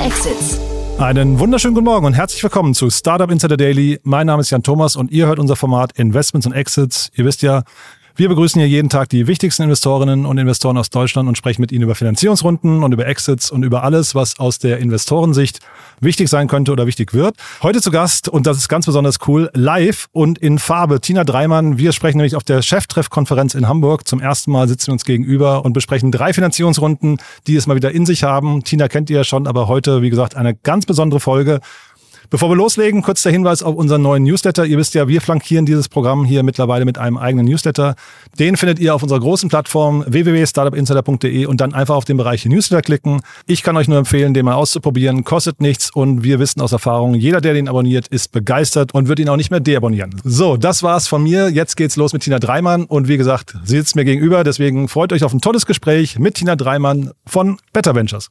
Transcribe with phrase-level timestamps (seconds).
[0.00, 0.58] Exits.
[0.98, 4.00] Einen wunderschönen guten Morgen und herzlich willkommen zu Startup Insider Daily.
[4.02, 7.10] Mein Name ist Jan Thomas und ihr hört unser Format Investments und Exits.
[7.16, 7.64] Ihr wisst ja,
[8.20, 11.72] wir begrüßen hier jeden Tag die wichtigsten Investorinnen und Investoren aus Deutschland und sprechen mit
[11.72, 15.60] ihnen über Finanzierungsrunden und über Exits und über alles, was aus der Investorensicht
[16.00, 17.36] wichtig sein könnte oder wichtig wird.
[17.62, 21.78] Heute zu Gast, und das ist ganz besonders cool, live und in Farbe, Tina Dreimann.
[21.78, 24.06] Wir sprechen nämlich auf der Cheftreffkonferenz in Hamburg.
[24.06, 27.90] Zum ersten Mal sitzen wir uns gegenüber und besprechen drei Finanzierungsrunden, die es mal wieder
[27.90, 28.64] in sich haben.
[28.64, 31.60] Tina kennt ihr ja schon, aber heute, wie gesagt, eine ganz besondere Folge.
[32.30, 34.64] Bevor wir loslegen, kurz der Hinweis auf unseren neuen Newsletter.
[34.64, 37.96] Ihr wisst ja, wir flankieren dieses Programm hier mittlerweile mit einem eigenen Newsletter.
[38.38, 42.82] Den findet ihr auf unserer großen Plattform www.startupinsider.de und dann einfach auf den Bereich Newsletter
[42.82, 43.20] klicken.
[43.48, 45.24] Ich kann euch nur empfehlen, den mal auszuprobieren.
[45.24, 49.18] Kostet nichts und wir wissen aus Erfahrung, jeder, der den abonniert, ist begeistert und wird
[49.18, 50.14] ihn auch nicht mehr deabonnieren.
[50.22, 51.48] So, das war's von mir.
[51.48, 54.44] Jetzt geht's los mit Tina Dreimann und wie gesagt, sie sitzt mir gegenüber.
[54.44, 58.30] Deswegen freut euch auf ein tolles Gespräch mit Tina Dreimann von Better Ventures.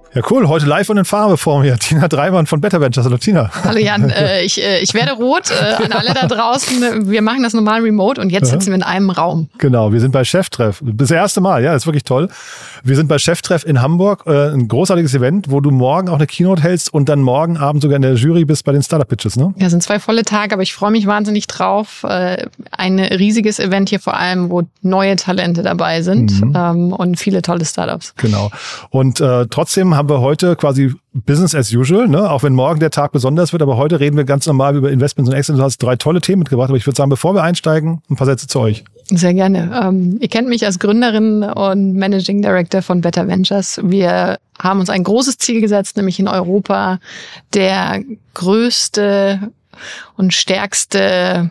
[0.13, 0.49] Ja, cool.
[0.49, 1.77] Heute live und in Farbe vor mir.
[1.79, 3.05] Tina Dreimann von Better Ventures.
[3.05, 3.49] Hallo, Tina.
[3.63, 4.11] Hallo, Jan.
[4.21, 5.51] Äh, ich, äh, ich werde rot.
[5.51, 7.09] Äh, an alle da draußen.
[7.09, 9.47] Wir machen das normal remote und jetzt sitzen wir in einem Raum.
[9.57, 9.93] Genau.
[9.93, 10.81] Wir sind bei Cheftreff.
[10.83, 11.63] Das erste Mal.
[11.63, 12.27] Ja, ist wirklich toll.
[12.83, 14.23] Wir sind bei Cheftreff in Hamburg.
[14.25, 17.81] Äh, ein großartiges Event, wo du morgen auch eine Keynote hältst und dann morgen Abend
[17.81, 19.53] sogar in der Jury bist bei den Startup Pitches, ne?
[19.57, 22.03] Ja, sind zwei volle Tage, aber ich freue mich wahnsinnig drauf.
[22.03, 26.53] Äh, ein riesiges Event hier vor allem, wo neue Talente dabei sind mhm.
[26.55, 28.13] ähm, und viele tolle Startups.
[28.17, 28.51] Genau.
[28.89, 32.29] Und äh, trotzdem haben wir heute quasi Business as usual, ne?
[32.29, 33.61] auch wenn morgen der Tag besonders wird.
[33.61, 35.57] Aber heute reden wir ganz normal über Investments und Exits.
[35.57, 36.69] Du hast drei tolle Themen mitgebracht.
[36.69, 38.83] Aber ich würde sagen, bevor wir einsteigen, ein paar Sätze zu euch.
[39.05, 39.81] Sehr gerne.
[39.83, 43.79] Ähm, ihr kennt mich als Gründerin und Managing Director von Better Ventures.
[43.83, 46.99] Wir haben uns ein großes Ziel gesetzt, nämlich in Europa
[47.53, 48.01] der
[48.33, 49.51] größte
[50.17, 51.49] und stärkste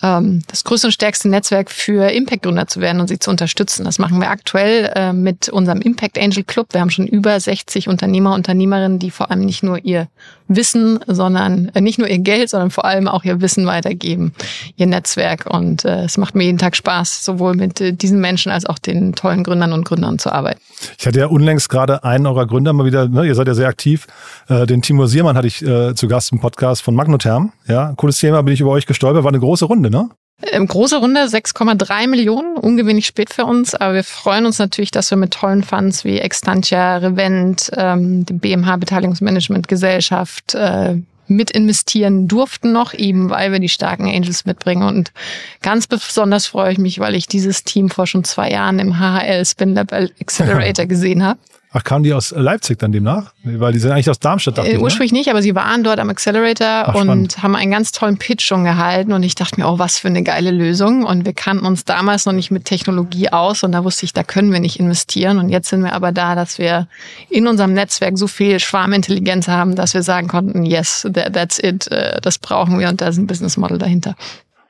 [0.00, 3.84] das größte und stärkste Netzwerk für Impact-Gründer zu werden und sie zu unterstützen.
[3.84, 6.68] Das machen wir aktuell äh, mit unserem Impact Angel Club.
[6.70, 10.06] Wir haben schon über 60 Unternehmer, Unternehmerinnen, die vor allem nicht nur ihr
[10.46, 14.32] Wissen, sondern äh, nicht nur ihr Geld, sondern vor allem auch ihr Wissen weitergeben,
[14.76, 15.46] ihr Netzwerk.
[15.46, 19.14] Und äh, es macht mir jeden Tag Spaß, sowohl mit diesen Menschen als auch den
[19.14, 20.60] tollen Gründern und Gründern zu arbeiten.
[20.96, 23.66] Ich hatte ja unlängst gerade einen eurer Gründer mal wieder, ne, ihr seid ja sehr
[23.66, 24.06] aktiv,
[24.48, 27.52] den Timur Siermann hatte ich zu Gast im Podcast von Magnotherm.
[27.66, 30.10] Ja, cooles Thema, bin ich über euch gestolpert, war eine große Runde, ne?
[30.52, 35.10] Ähm, große Runde, 6,3 Millionen, ungewöhnlich spät für uns, aber wir freuen uns natürlich, dass
[35.10, 40.94] wir mit tollen Funds wie Extantia, Revent, ähm, dem BMH Beteiligungsmanagement Gesellschaft äh,
[41.26, 44.84] mit investieren durften noch, eben weil wir die starken Angels mitbringen.
[44.84, 45.12] Und
[45.60, 49.44] ganz besonders freue ich mich, weil ich dieses Team vor schon zwei Jahren im HHL
[49.44, 51.38] Spin Lab Accelerator gesehen habe.
[51.70, 53.34] Ach, kamen die aus Leipzig dann demnach?
[53.44, 54.56] Weil die sind eigentlich aus Darmstadt.
[54.56, 54.80] Dachte äh, ne?
[54.80, 55.18] ursprünglich ne?
[55.18, 57.42] nicht, aber sie waren dort am Accelerator Ach, und spannend.
[57.42, 59.12] haben einen ganz tollen Pitch schon gehalten.
[59.12, 61.04] Und ich dachte mir, oh, was für eine geile Lösung.
[61.04, 63.64] Und wir kannten uns damals noch nicht mit Technologie aus.
[63.64, 65.38] Und da wusste ich, da können wir nicht investieren.
[65.38, 66.88] Und jetzt sind wir aber da, dass wir
[67.28, 72.18] in unserem Netzwerk so viel Schwarmintelligenz haben, dass wir sagen konnten, yes, that's it, äh,
[72.22, 72.88] das brauchen wir.
[72.88, 74.16] Und da ist ein Business Model dahinter.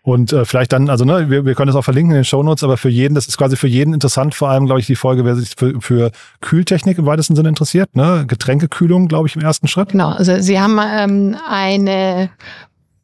[0.08, 2.64] Und äh, vielleicht dann, also ne, wir, wir können das auch verlinken in den Shownotes,
[2.64, 5.26] aber für jeden, das ist quasi für jeden interessant, vor allem, glaube ich, die Folge,
[5.26, 8.24] wer sich für, für Kühltechnik im weitesten Sinne interessiert, ne?
[8.26, 9.90] Getränkekühlung, glaube ich, im ersten Schritt.
[9.90, 12.30] Genau, also Sie haben ähm, eine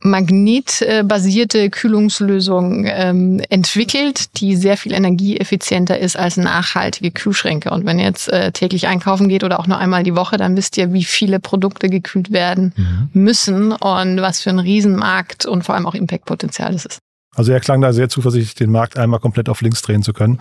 [0.04, 7.70] magnetbasierte Kühlungslösung ähm, entwickelt, die sehr viel energieeffizienter ist als nachhaltige Kühlschränke.
[7.70, 10.56] Und wenn ihr jetzt äh, täglich einkaufen geht oder auch nur einmal die Woche, dann
[10.58, 13.08] wisst ihr, wie viele Produkte gekühlt werden mhm.
[13.14, 16.98] müssen und was für ein Riesenmarkt und vor allem auch Impactpotenzial das ist.
[17.34, 20.38] Also er klang da sehr zuversichtlich, den Markt einmal komplett auf links drehen zu können.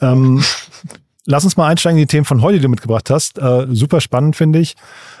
[0.00, 0.42] Ähm,
[1.26, 3.38] lass uns mal einsteigen in die Themen von heute, die du mitgebracht hast.
[3.38, 4.76] Äh, super spannend, finde ich.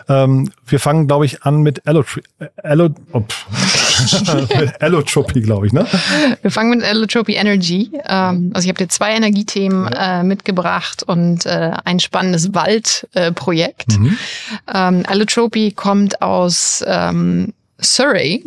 [0.08, 2.22] Ähm, wir fangen, glaube ich, an mit Allotri
[2.62, 3.20] Allo oh,
[4.58, 5.86] mit Allotropy, glaube ich, ne?
[6.42, 7.90] Wir fangen mit Allotropy Energy.
[8.06, 13.94] Ähm, also ich habe dir zwei Energiethemen äh, mitgebracht und äh, ein spannendes Waldprojekt.
[13.94, 14.18] Äh, mhm.
[14.72, 18.44] ähm, Allotropy kommt aus ähm, Surrey.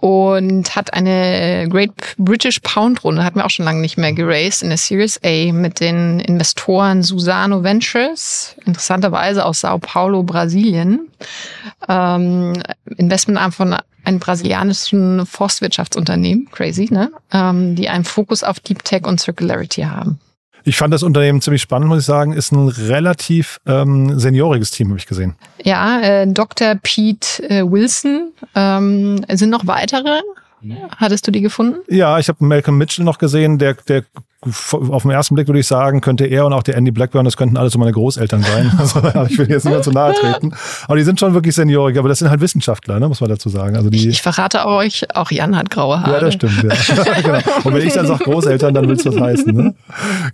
[0.00, 4.62] Und hat eine Great British Pound Runde, hatten wir auch schon lange nicht mehr geraced,
[4.62, 11.08] in der Series A mit den Investoren Susano Ventures, interessanterweise aus Sao Paulo, Brasilien,
[11.88, 12.52] ähm,
[12.96, 17.10] Investmentarm von einem brasilianischen Forstwirtschaftsunternehmen, crazy, ne?
[17.32, 20.20] Ähm, die einen Fokus auf Deep Tech und Circularity haben.
[20.68, 22.34] Ich fand das Unternehmen ziemlich spannend, muss ich sagen.
[22.34, 25.34] Ist ein relativ ähm, senioriges Team, habe ich gesehen.
[25.64, 26.74] Ja, äh, Dr.
[26.74, 28.32] Pete äh, Wilson.
[28.54, 30.20] Ähm, sind noch weitere?
[30.98, 31.78] Hattest du die gefunden?
[31.88, 34.04] Ja, ich habe Malcolm Mitchell noch gesehen, der, der
[34.40, 37.36] auf den ersten Blick würde ich sagen, könnte er und auch der Andy Blackburn, das
[37.36, 38.72] könnten alles so meine Großeltern sein.
[38.78, 40.54] Also, ich will jetzt nicht mehr zu nahe treten.
[40.84, 43.48] Aber die sind schon wirklich seniorig, aber das sind halt Wissenschaftler, ne, muss man dazu
[43.48, 43.76] sagen.
[43.76, 46.12] Also die, ich, ich verrate euch, auch Jan hat graue Haare.
[46.12, 47.12] Ja, das stimmt, ja.
[47.22, 47.38] genau.
[47.64, 49.74] Und wenn ich dann sage Großeltern, dann willst du das heißen, ne?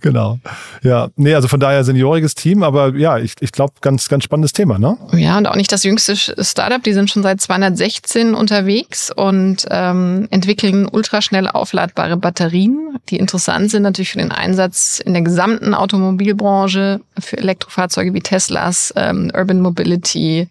[0.03, 0.39] Genau.
[0.83, 4.53] Ja, nee, also von daher senioriges Team, aber ja, ich, ich glaube, ganz, ganz spannendes
[4.53, 4.99] Thema, ne?
[5.13, 10.29] Ja, und auch nicht das jüngste Startup, die sind schon seit 216 unterwegs und ähm,
[10.31, 17.01] entwickeln ultraschnell aufladbare Batterien, die interessant sind natürlich für den Einsatz in der gesamten Automobilbranche,
[17.17, 20.49] für Elektrofahrzeuge wie Teslas, ähm, Urban Mobility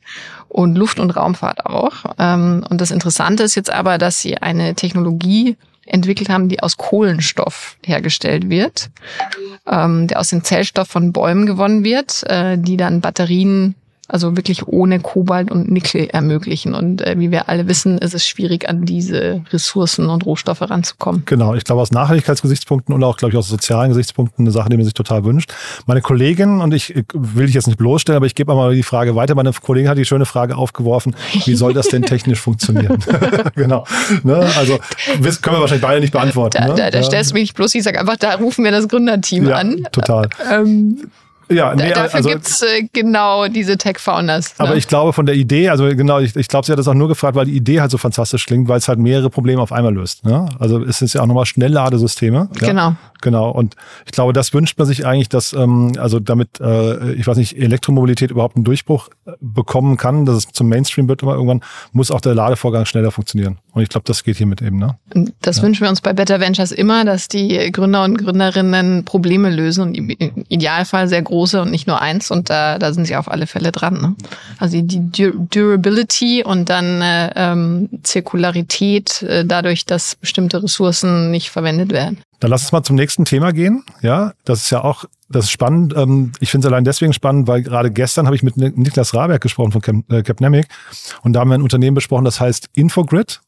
[0.47, 2.05] und Luft- und Raumfahrt auch.
[2.17, 6.77] Ähm, und das Interessante ist jetzt aber, dass sie eine Technologie entwickelt haben, die aus
[6.77, 8.89] Kohlenstoff hergestellt wird,
[9.67, 13.75] ähm, der aus dem Zellstoff von Bäumen gewonnen wird, äh, die dann Batterien
[14.13, 16.75] also wirklich ohne Kobalt und Nickel ermöglichen.
[16.75, 21.23] Und äh, wie wir alle wissen, ist es schwierig, an diese Ressourcen und Rohstoffe ranzukommen.
[21.25, 24.77] Genau, ich glaube aus Nachhaltigkeitsgesichtspunkten und auch, glaube ich, aus sozialen Gesichtspunkten eine Sache, die
[24.77, 25.51] man sich total wünscht.
[25.87, 29.15] Meine Kollegin, und ich will dich jetzt nicht bloßstellen, aber ich gebe mal die Frage
[29.15, 29.33] weiter.
[29.33, 33.03] Meine Kollegin hat die schöne Frage aufgeworfen, wie soll das denn technisch funktionieren?
[33.55, 33.83] genau.
[34.21, 34.35] Ne?
[34.35, 34.77] Also
[35.41, 36.57] können wir wahrscheinlich beide nicht beantworten.
[36.57, 36.75] Da, ne?
[36.75, 39.55] da, da stellst du mich bloß, ich sage einfach, da rufen wir das Gründerteam ja,
[39.55, 39.87] an.
[39.91, 40.29] Total.
[40.51, 41.09] Ähm,
[41.53, 44.57] ja, nee, Dafür also, gibt's äh, genau diese Tech-Founders.
[44.57, 44.65] Ne?
[44.65, 46.93] Aber ich glaube von der Idee, also genau, ich, ich glaube, sie hat das auch
[46.93, 49.71] nur gefragt, weil die Idee halt so fantastisch klingt, weil es halt mehrere Probleme auf
[49.71, 50.25] einmal löst.
[50.25, 50.49] Ne?
[50.59, 52.49] Also es ist ja auch nochmal Schnellladesysteme.
[52.59, 52.67] Ja?
[52.67, 52.95] Genau.
[53.23, 53.49] Genau.
[53.49, 57.37] Und ich glaube, das wünscht man sich eigentlich, dass, ähm, also damit, äh, ich weiß
[57.37, 61.61] nicht, Elektromobilität überhaupt einen Durchbruch äh, bekommen kann, dass es zum Mainstream wird immer irgendwann,
[61.93, 63.59] muss auch der Ladevorgang schneller funktionieren.
[63.71, 64.77] Und ich glaube, das geht hiermit eben.
[64.77, 64.97] Ne?
[65.41, 65.63] Das ja.
[65.63, 69.95] wünschen wir uns bei Better Ventures immer, dass die Gründer und Gründerinnen Probleme lösen und
[69.95, 70.09] im
[70.49, 72.31] Idealfall sehr große und nicht nur eins.
[72.31, 74.01] Und da, da sind sie auf alle Fälle dran.
[74.01, 74.15] Ne?
[74.59, 75.11] Also die
[75.49, 82.19] Durability und dann äh, ähm, Zirkularität äh, dadurch, dass bestimmte Ressourcen nicht verwendet werden.
[82.39, 83.83] Dann lass uns mal zum nächsten Thema gehen.
[84.01, 85.93] Ja, das ist ja auch, das ist spannend.
[85.97, 89.41] Ähm, ich finde es allein deswegen spannend, weil gerade gestern habe ich mit Niklas Raberg
[89.41, 90.67] gesprochen von äh, Capnemic
[91.23, 93.41] und da haben wir ein Unternehmen besprochen, das heißt Infogrid.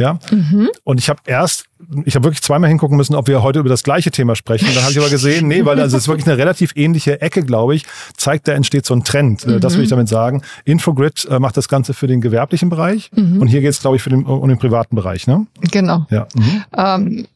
[0.00, 0.18] Ja.
[0.30, 0.70] Mhm.
[0.82, 1.66] Und ich habe erst,
[2.04, 4.66] ich habe wirklich zweimal hingucken müssen, ob wir heute über das gleiche Thema sprechen.
[4.74, 7.44] Dann habe ich aber gesehen, nee, weil also es ist wirklich eine relativ ähnliche Ecke,
[7.44, 7.84] glaube ich,
[8.16, 9.46] zeigt, da entsteht so ein Trend.
[9.46, 9.60] Mhm.
[9.60, 10.42] Das will ich damit sagen.
[10.64, 13.40] Infogrid äh, macht das Ganze für den gewerblichen Bereich mhm.
[13.40, 15.26] und hier geht es, glaube ich, für den, um den privaten Bereich.
[15.26, 15.46] Ne?
[15.70, 16.06] Genau.
[16.10, 16.26] Ja.
[16.34, 16.64] Mhm.
[16.76, 17.26] Ähm,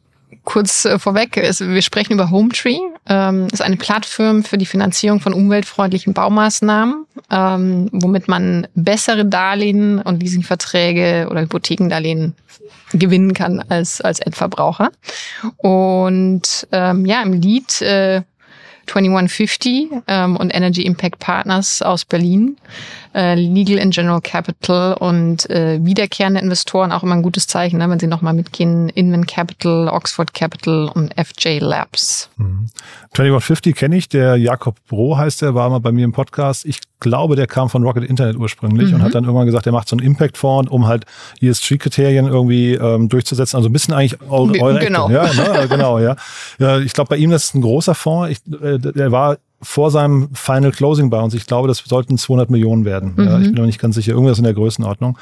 [0.45, 2.79] kurz äh, vorweg, wir sprechen über Hometree.
[3.07, 10.01] Ähm, ist eine Plattform für die Finanzierung von umweltfreundlichen Baumaßnahmen, ähm, womit man bessere Darlehen
[10.01, 12.35] und Leasingverträge oder Hypothekendarlehen
[12.93, 14.91] gewinnen kann als, als Endverbraucher.
[15.57, 18.23] Und ähm, ja, im Lied äh,
[18.87, 22.57] 2150 ähm, und Energy Impact Partners aus Berlin
[23.15, 27.89] äh, Legal and General Capital und äh, wiederkehrende Investoren auch immer ein gutes Zeichen, ne,
[27.89, 28.89] wenn sie nochmal mitgehen.
[28.89, 32.29] Inman Capital, Oxford Capital und FJ Labs.
[32.37, 32.67] Mhm.
[33.15, 36.65] 2150 kenne ich, der Jakob Bro heißt der, war mal bei mir im Podcast.
[36.65, 38.97] Ich glaube, der kam von Rocket Internet ursprünglich mhm.
[38.97, 41.05] und hat dann irgendwann gesagt, er macht so einen Impact-Fonds, um halt
[41.41, 43.57] ESG-Kriterien irgendwie ähm, durchzusetzen.
[43.57, 45.09] Also ein bisschen eigentlich eure, eure genau.
[45.09, 45.37] Ecke.
[45.37, 45.69] Ja, ne?
[45.69, 46.17] genau, ja.
[46.59, 46.79] ja.
[46.81, 48.31] Ich glaube, bei ihm das ist ein großer Fonds.
[48.31, 51.35] Ich, äh, der war vor seinem Final Closing bei uns.
[51.35, 53.15] Ich glaube, das sollten 200 Millionen werden.
[53.17, 53.25] Mhm.
[53.25, 54.13] Ja, ich bin noch nicht ganz sicher.
[54.13, 55.19] Irgendwas in der Größenordnung.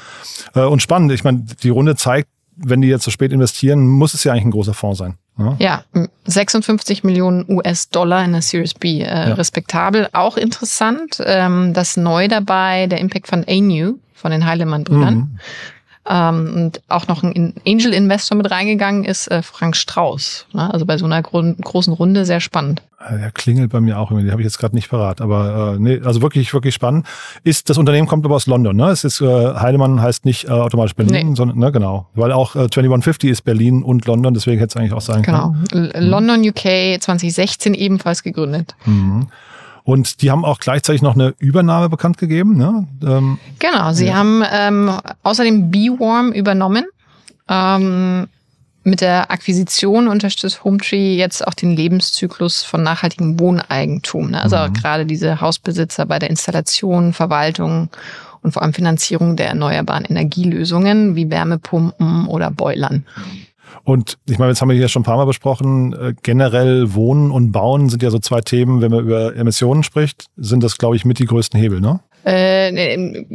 [0.55, 1.11] Äh, und spannend.
[1.11, 4.45] Ich meine, die Runde zeigt, wenn die jetzt so spät investieren, muss es ja eigentlich
[4.45, 5.15] ein großer Fonds sein.
[5.37, 5.83] Ja, ja
[6.25, 9.01] 56 Millionen US-Dollar in der Series B.
[9.01, 9.33] Äh, ja.
[9.33, 10.09] Respektabel.
[10.13, 11.21] Auch interessant.
[11.25, 15.15] Ähm, das neu dabei, der Impact von ANU, von den Heilemann-Brüdern.
[15.15, 15.39] Mhm
[16.09, 20.47] ähm, und auch noch ein Angel-Investor mit reingegangen ist, äh, Frank Strauß.
[20.53, 20.73] Ne?
[20.73, 22.81] Also bei so einer gro großen Runde sehr spannend.
[23.11, 25.21] Der klingelt bei mir auch irgendwie, die habe ich jetzt gerade nicht parat.
[25.21, 27.05] Aber äh, nee, also wirklich, wirklich spannend.
[27.43, 28.89] Ist, das Unternehmen kommt aber aus London, ne?
[28.89, 31.35] Es ist, äh, Heidemann heißt nicht äh, automatisch Berlin, nee.
[31.35, 32.07] sondern, ne, genau.
[32.15, 35.55] Weil auch äh, 2150 ist Berlin und London, deswegen hätte es eigentlich auch sein genau.
[35.71, 35.91] können.
[35.93, 36.05] Genau.
[36.05, 38.75] London, UK 2016 ebenfalls gegründet.
[38.85, 39.27] Mhm.
[39.83, 42.55] Und die haben auch gleichzeitig noch eine Übernahme bekannt gegeben.
[42.55, 42.87] Ne?
[43.03, 44.15] Ähm, genau, sie ja.
[44.15, 44.91] haben ähm,
[45.23, 46.85] außerdem B-Warm übernommen.
[47.49, 48.27] Ähm,
[48.83, 54.31] mit der Akquisition unterstützt Hometree jetzt auch den Lebenszyklus von nachhaltigem Wohneigentum.
[54.31, 54.41] Ne?
[54.41, 54.73] Also mhm.
[54.73, 57.89] gerade diese Hausbesitzer bei der Installation, Verwaltung
[58.41, 63.05] und vor allem Finanzierung der erneuerbaren Energielösungen wie Wärmepumpen oder Boilern.
[63.85, 67.31] Und ich meine, jetzt haben wir hier schon ein paar Mal besprochen, äh, generell Wohnen
[67.31, 70.95] und Bauen sind ja so zwei Themen, wenn man über Emissionen spricht, sind das, glaube
[70.95, 71.99] ich, mit die größten Hebel, ne?
[72.25, 73.25] Äh,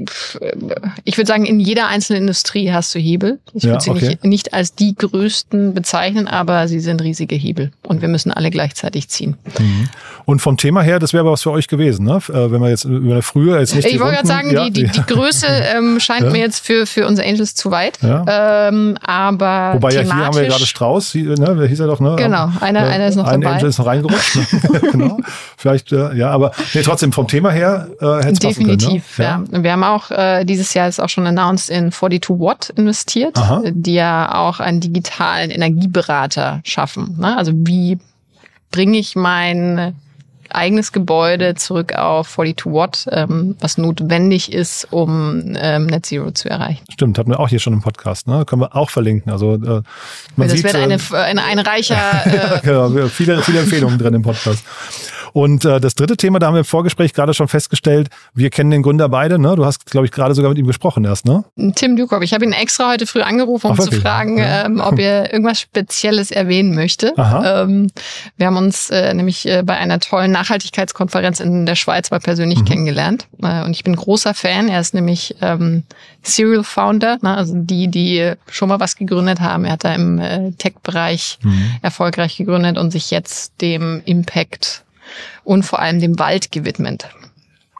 [1.04, 3.38] ich würde sagen, in jeder einzelnen Industrie hast du Hebel.
[3.54, 4.08] Ich würde ja, sie okay.
[4.08, 8.50] nicht, nicht als die größten bezeichnen, aber sie sind riesige Hebel und wir müssen alle
[8.50, 9.36] gleichzeitig ziehen.
[9.58, 9.88] Mhm.
[10.28, 12.16] Und vom Thema her, das wäre aber was für euch gewesen, ne?
[12.28, 13.86] Äh, wenn wir jetzt über eine frühe jetzt nicht.
[13.86, 16.30] Ich wollte gerade sagen, ja, die, die, die Größe ähm, scheint ja.
[16.30, 17.98] mir jetzt für, für unsere Angels zu weit.
[18.02, 18.68] Ja.
[18.68, 21.54] Ähm, aber Wobei ja hier haben wir gerade Strauß, ne?
[21.56, 22.16] Wer hieß er doch, ne?
[22.18, 23.52] Genau, einer, einer ist noch ein dabei.
[23.52, 24.36] Ein Angel ist noch reingerutscht.
[24.36, 24.80] Ne?
[24.92, 25.18] genau.
[25.56, 29.48] Vielleicht, äh, ja, aber nee, trotzdem vom Thema her äh, hätte es Definitiv, können, ne?
[29.50, 29.62] ja.
[29.62, 33.62] Wir haben auch äh, dieses Jahr ist auch schon announced in 42 Watt investiert, Aha.
[33.70, 37.16] die ja auch einen digitalen Energieberater schaffen.
[37.18, 37.34] Ne?
[37.34, 37.96] Also wie
[38.70, 39.94] bringe ich mein
[40.50, 46.48] eigenes Gebäude zurück auf 42 Watt, ähm, was notwendig ist, um ähm, Net Zero zu
[46.48, 46.84] erreichen.
[46.92, 48.44] Stimmt, hatten wir auch hier schon im Podcast, ne?
[48.44, 49.32] Können wir auch verlinken.
[49.32, 49.84] Also äh, man
[50.36, 51.98] das sieht, wird eine, äh, eine, ein reicher.
[52.28, 54.64] Äh, genau, viele, viele Empfehlungen drin im Podcast.
[55.32, 58.70] Und äh, das dritte Thema, da haben wir im Vorgespräch gerade schon festgestellt, wir kennen
[58.70, 59.54] den Gründer beide, ne?
[59.56, 61.44] Du hast, glaube ich, gerade sogar mit ihm gesprochen erst, ne?
[61.74, 62.22] Tim Dukop.
[62.22, 64.64] Ich habe ihn extra heute früh angerufen, um Ach, zu fragen, ja.
[64.66, 67.14] ähm, ob er irgendwas Spezielles erwähnen möchte.
[67.18, 67.90] Ähm,
[68.36, 72.60] wir haben uns äh, nämlich äh, bei einer tollen Nachhaltigkeitskonferenz in der Schweiz mal persönlich
[72.60, 72.64] mhm.
[72.64, 73.26] kennengelernt.
[73.42, 74.68] Äh, und ich bin großer Fan.
[74.68, 75.84] Er ist nämlich ähm,
[76.22, 77.36] Serial Founder, ne?
[77.36, 79.64] also die, die schon mal was gegründet haben.
[79.64, 81.76] Er hat da im äh, Tech-Bereich mhm.
[81.82, 84.84] erfolgreich gegründet und sich jetzt dem Impact
[85.44, 87.08] und vor allem dem Wald gewidmet.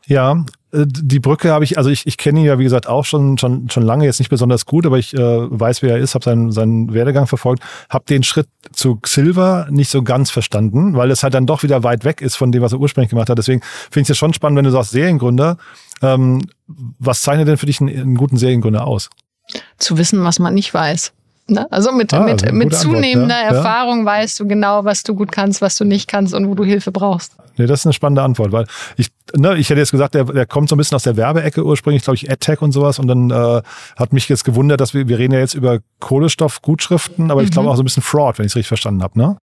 [0.07, 3.05] Ja, äh, die Brücke habe ich, also ich, ich kenne ihn ja wie gesagt auch
[3.05, 6.15] schon schon schon lange, jetzt nicht besonders gut, aber ich äh, weiß, wer er ist,
[6.15, 11.11] habe seinen, seinen Werdegang verfolgt, habe den Schritt zu Silver nicht so ganz verstanden, weil
[11.11, 13.39] es halt dann doch wieder weit weg ist von dem, was er ursprünglich gemacht hat.
[13.39, 15.59] Deswegen finde ich es schon spannend, wenn du sagst Seriengründer.
[16.01, 16.43] Ähm,
[16.99, 19.11] was zeichnet denn für dich einen, einen guten Seriengründer aus?
[19.79, 21.13] Zu wissen, was man nicht weiß.
[21.51, 21.67] Ne?
[21.71, 23.57] Also mit, ah, mit, mit zunehmender Antwort, ja.
[23.57, 26.65] Erfahrung weißt du genau, was du gut kannst, was du nicht kannst und wo du
[26.65, 27.33] Hilfe brauchst.
[27.57, 30.47] Nee, das ist eine spannende Antwort, weil ich, ne, ich hätte jetzt gesagt, der, der
[30.47, 32.99] kommt so ein bisschen aus der Werbeecke ursprünglich, glaube ich, AdTech und sowas.
[32.99, 33.63] Und dann äh,
[33.97, 37.47] hat mich jetzt gewundert, dass wir, wir reden ja jetzt über Kohlenstoffgutschriften, aber mhm.
[37.47, 39.39] ich glaube auch so ein bisschen Fraud, wenn ich es richtig verstanden habe, ne?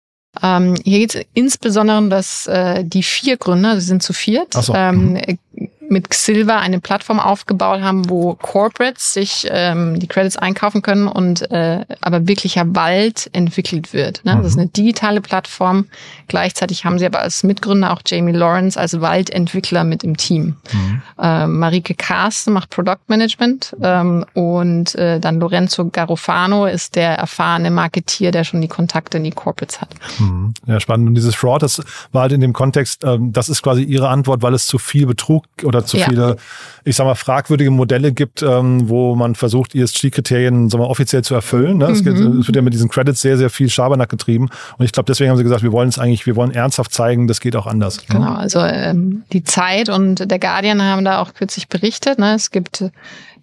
[0.43, 4.75] Ähm, hier geht es insbesondere, dass äh, die vier Gründer, sie sind zu viert, so.
[4.75, 10.83] ähm, mhm mit Xilva eine Plattform aufgebaut haben, wo Corporates sich ähm, die Credits einkaufen
[10.83, 14.25] können und äh, aber wirklicher Wald entwickelt wird.
[14.25, 14.35] Ne?
[14.35, 14.39] Mhm.
[14.39, 15.87] Das ist eine digitale Plattform.
[16.29, 20.57] Gleichzeitig haben sie aber als Mitgründer auch Jamie Lawrence als Waldentwickler mit im Team.
[20.73, 21.03] Mhm.
[21.21, 27.71] Äh, Marike Carsten macht Product Management ähm, und äh, dann Lorenzo Garofano ist der erfahrene
[27.71, 29.91] Marketier, der schon die Kontakte in die Corporates hat.
[30.19, 30.55] Mhm.
[30.67, 31.09] Ja, spannend.
[31.09, 31.83] Und dieses Fraud, das
[32.13, 35.07] war halt in dem Kontext, ähm, das ist quasi ihre Antwort, weil es zu viel
[35.07, 36.07] Betrug oder zu ja.
[36.07, 36.37] viele,
[36.85, 41.79] ich sag mal, fragwürdige Modelle gibt, ähm, wo man versucht, ESG-Kriterien offiziell zu erfüllen.
[41.79, 41.87] Ne?
[41.87, 41.93] Mhm.
[41.93, 44.49] Es, geht, es, wird ja mit diesen Credits sehr, sehr viel Schabernack getrieben.
[44.79, 47.29] Und ich glaube, deswegen haben sie gesagt, wir wollen es eigentlich, wir wollen ernsthaft zeigen,
[47.29, 47.99] das geht auch anders.
[47.99, 48.05] Ne?
[48.09, 52.19] Genau, also ähm, die Zeit und der Guardian haben da auch kürzlich berichtet.
[52.19, 52.35] Ne?
[52.35, 52.85] Es gibt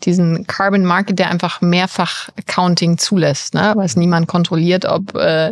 [0.03, 3.73] diesen Carbon Market, der einfach mehrfach Accounting zulässt, ne?
[3.75, 5.51] weil es niemand kontrolliert, ob äh,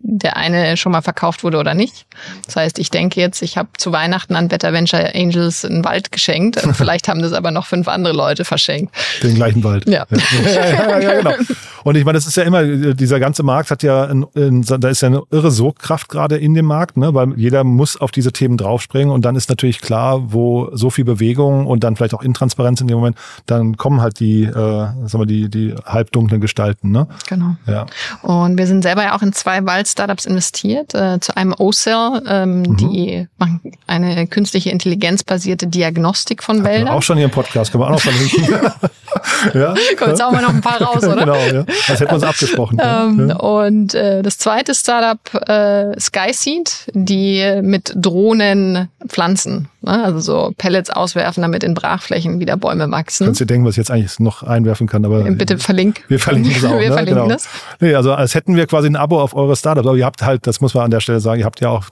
[0.00, 2.06] der eine schon mal verkauft wurde oder nicht.
[2.46, 6.12] Das heißt, ich denke jetzt, ich habe zu Weihnachten an Better Venture Angels einen Wald
[6.12, 6.60] geschenkt.
[6.74, 8.94] Vielleicht haben das aber noch fünf andere Leute verschenkt.
[9.22, 9.84] Den gleichen Wald.
[9.90, 10.06] Ja.
[10.10, 11.34] ja, ja, ja genau.
[11.82, 14.88] Und ich meine, das ist ja immer, dieser ganze Markt hat ja, ein, ein, da
[14.88, 17.12] ist ja eine irre Sogkraft gerade in dem Markt, ne?
[17.14, 21.04] weil jeder muss auf diese Themen draufspringen und dann ist natürlich klar, wo so viel
[21.04, 23.16] Bewegung und dann vielleicht auch Intransparenz in dem Moment,
[23.46, 26.90] dann kommen halt die, äh, sagen wir, die, die halbdunklen Gestalten.
[26.90, 27.08] Ne?
[27.28, 27.56] Genau.
[27.66, 27.86] Ja.
[28.22, 32.62] Und wir sind selber ja auch in zwei Wald-Startups investiert, äh, zu einem O-Cell, ähm,
[32.62, 32.76] mhm.
[32.76, 36.88] die machen eine künstliche Intelligenz-basierte Diagnostik von Wäldern.
[36.88, 38.46] Auch schon hier im Podcast, können wir auch noch verlinken.
[39.54, 39.74] ja.
[39.96, 41.16] Kommt jetzt auch mal noch ein paar raus, oder?
[41.16, 41.64] genau, ja.
[41.88, 42.78] Das hätten wir uns abgesprochen.
[42.82, 43.36] ähm, ja.
[43.36, 49.68] Und äh, das zweite Startup äh, Skyseed, die mit Drohnen pflanzen.
[49.82, 50.04] Ne?
[50.04, 53.26] Also so Pellets auswerfen, damit in Brachflächen wieder Bäume wachsen.
[53.26, 55.22] Kannst du denken, was ich jetzt eigentlich noch einwerfen kann, aber.
[55.30, 56.02] Bitte verlink.
[56.08, 56.70] Wir verlinken das auch.
[56.78, 56.94] wir ne?
[56.94, 57.28] verlinken genau.
[57.28, 57.48] das.
[57.80, 59.69] Nee, also als hätten wir quasi ein Abo auf eure Startups.
[59.78, 61.84] Aber ihr habt halt, das muss man an der Stelle sagen, ihr habt ja auch,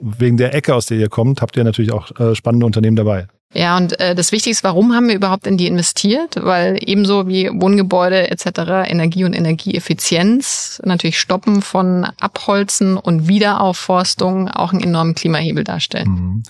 [0.00, 3.26] wegen der Ecke, aus der ihr kommt, habt ihr natürlich auch äh, spannende Unternehmen dabei.
[3.54, 6.36] Ja, und äh, das Wichtigste, warum haben wir überhaupt in die investiert?
[6.36, 8.86] Weil ebenso wie Wohngebäude etc.
[8.86, 16.08] Energie und Energieeffizienz natürlich Stoppen von Abholzen und Wiederaufforstung auch einen enormen Klimahebel darstellen.
[16.08, 16.42] Mhm.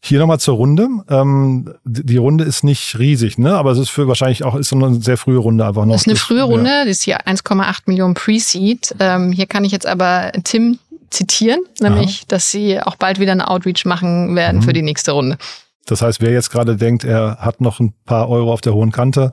[0.00, 0.88] Hier nochmal zur Runde.
[1.08, 3.54] Ähm, die Runde ist nicht riesig, ne?
[3.54, 5.92] Aber es ist für wahrscheinlich auch ist eine sehr frühe Runde einfach noch.
[5.92, 6.84] Das ist eine frühe Runde, ja.
[6.84, 8.96] das ist hier 1,8 Millionen Pre-Seed.
[8.98, 10.80] Ähm, hier kann ich jetzt aber Tim
[11.10, 12.24] zitieren, nämlich, Aha.
[12.28, 14.62] dass sie auch bald wieder eine Outreach machen werden mhm.
[14.62, 15.36] für die nächste Runde.
[15.86, 18.92] Das heißt, wer jetzt gerade denkt, er hat noch ein paar Euro auf der hohen
[18.92, 19.32] Kante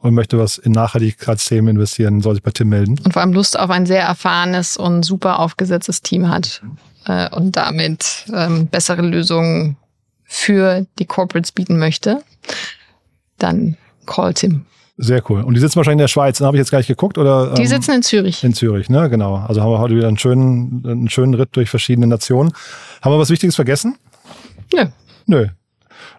[0.00, 2.98] und möchte was in Nachhaltigkeitsthemen investieren, soll sich bei Tim melden.
[3.04, 6.62] Und vor allem Lust auf ein sehr erfahrenes und super aufgesetztes Team hat
[7.06, 9.76] äh, und damit ähm, bessere Lösungen
[10.24, 12.22] für die Corporates bieten möchte,
[13.38, 13.76] dann
[14.06, 14.64] call Tim.
[14.96, 15.42] Sehr cool.
[15.42, 17.54] Und die sitzen wahrscheinlich in der Schweiz, habe ich jetzt gleich geguckt, oder?
[17.54, 18.44] Die ähm, sitzen in Zürich.
[18.44, 19.08] In Zürich, ne?
[19.08, 19.36] Genau.
[19.36, 22.52] Also haben wir heute wieder einen schönen, einen schönen Ritt durch verschiedene Nationen.
[23.00, 23.96] Haben wir was Wichtiges vergessen?
[24.74, 24.84] Nö.
[25.26, 25.48] Nö.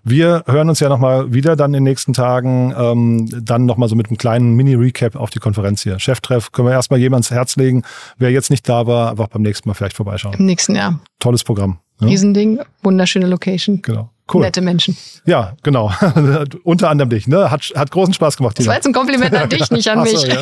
[0.03, 3.96] Wir hören uns ja nochmal wieder dann in den nächsten Tagen, ähm, dann nochmal so
[3.96, 6.00] mit einem kleinen Mini-Recap auf die Konferenz hier.
[6.00, 7.84] Cheftreff können wir erstmal jedem ans Herz legen.
[8.17, 10.34] Wer jetzt nicht da war, einfach beim nächsten Mal vielleicht vorbeischauen.
[10.39, 11.00] Im nächsten Jahr.
[11.20, 11.79] Tolles Programm.
[12.00, 12.08] Ja?
[12.08, 13.81] Riesending, wunderschöne Location.
[13.84, 14.10] Genau.
[14.34, 14.41] Cool.
[14.41, 14.96] Nette Menschen.
[15.25, 15.91] Ja, genau.
[16.63, 17.27] Unter anderem dich.
[17.27, 17.51] Ne?
[17.51, 18.55] Hat, hat großen Spaß gemacht.
[18.55, 18.65] Tina.
[18.65, 20.17] Das war jetzt ein Kompliment an dich, nicht an mich.
[20.17, 20.38] So, ja.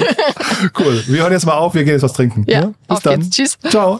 [0.78, 1.04] Cool.
[1.08, 1.74] Wir hören jetzt mal auf.
[1.74, 2.46] Wir gehen jetzt was trinken.
[2.48, 3.20] Ja, Bis auf dann.
[3.20, 3.36] Geht's.
[3.36, 3.58] Tschüss.
[3.70, 4.00] Ciao.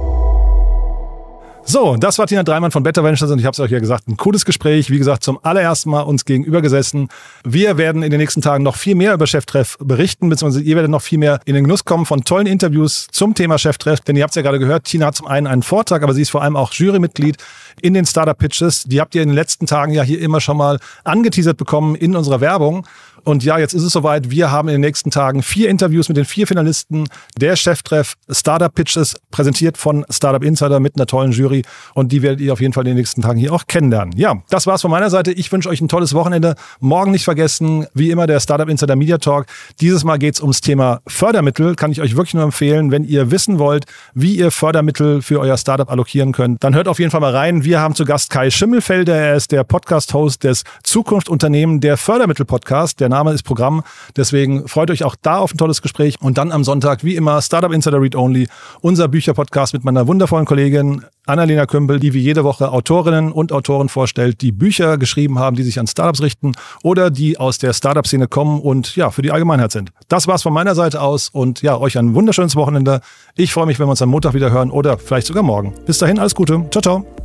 [1.71, 4.05] So, das war Tina Dreimann von Better Ventures und ich habe es euch ja gesagt,
[4.09, 4.89] ein cooles Gespräch.
[4.89, 7.07] Wie gesagt, zum allerersten Mal uns gegenüber gesessen.
[7.45, 10.91] Wir werden in den nächsten Tagen noch viel mehr über Cheftreff berichten, beziehungsweise ihr werdet
[10.91, 14.01] noch viel mehr in den Genuss kommen von tollen Interviews zum Thema Cheftreff.
[14.01, 16.23] Denn ihr habt es ja gerade gehört, Tina hat zum einen einen Vortrag, aber sie
[16.23, 17.37] ist vor allem auch Jurymitglied
[17.81, 18.83] in den Startup Pitches.
[18.83, 22.17] Die habt ihr in den letzten Tagen ja hier immer schon mal angeteasert bekommen in
[22.17, 22.85] unserer Werbung.
[23.23, 24.29] Und ja, jetzt ist es soweit.
[24.29, 28.73] Wir haben in den nächsten Tagen vier Interviews mit den vier Finalisten der Cheftreff Startup
[28.73, 31.63] Pitches, präsentiert von Startup Insider mit einer tollen Jury.
[31.93, 34.15] Und die werdet ihr auf jeden Fall in den nächsten Tagen hier auch kennenlernen.
[34.17, 35.31] Ja, das war's von meiner Seite.
[35.31, 36.55] Ich wünsche euch ein tolles Wochenende.
[36.79, 39.45] Morgen nicht vergessen, wie immer, der Startup Insider Media Talk.
[39.79, 41.75] Dieses Mal geht's ums Thema Fördermittel.
[41.75, 45.57] Kann ich euch wirklich nur empfehlen, wenn ihr wissen wollt, wie ihr Fördermittel für euer
[45.57, 47.63] Startup allokieren könnt, dann hört auf jeden Fall mal rein.
[47.63, 49.15] Wir haben zu Gast Kai Schimmelfelder.
[49.15, 52.99] Er ist der Podcast-Host des Zukunftsunternehmen der Fördermittel-Podcast.
[52.99, 53.83] Der Name ist Programm.
[54.17, 56.15] Deswegen freut euch auch da auf ein tolles Gespräch.
[56.19, 58.47] Und dann am Sonntag, wie immer, Startup Insider Read Only,
[58.81, 63.89] unser Bücherpodcast mit meiner wundervollen Kollegin Annalena Kümpel, die wie jede Woche Autorinnen und Autoren
[63.89, 66.53] vorstellt, die Bücher geschrieben haben, die sich an Startups richten
[66.83, 69.91] oder die aus der Startup-Szene kommen und ja, für die Allgemeinheit sind.
[70.07, 73.01] Das war's von meiner Seite aus und ja, euch ein wunderschönes Wochenende.
[73.35, 75.73] Ich freue mich, wenn wir uns am Montag wieder hören oder vielleicht sogar morgen.
[75.85, 76.65] Bis dahin, alles Gute.
[76.71, 77.20] Ciao, ciao.